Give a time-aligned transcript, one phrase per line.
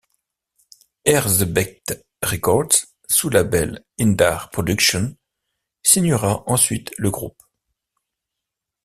[1.03, 5.15] Erzsebet Records, sous-label Indar Productions,
[5.83, 7.39] signera ensuite le groupe.